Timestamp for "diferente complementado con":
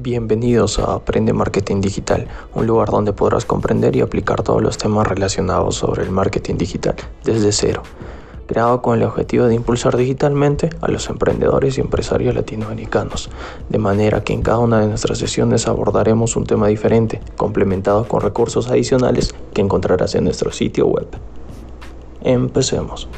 16.68-18.20